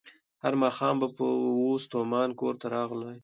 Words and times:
هر 0.43 0.53
ماښام 0.63 0.95
به 1.01 1.07
وو 1.59 1.71
ستومان 1.85 2.29
کورته 2.39 2.65
راغلی 2.75 3.17